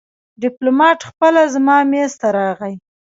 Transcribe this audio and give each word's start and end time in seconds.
ډيپلومات 0.43 0.99
خپله 1.09 1.41
زما 1.53 1.77
مېز 1.91 2.11
ته 2.21 2.27
راغی. 2.37 2.73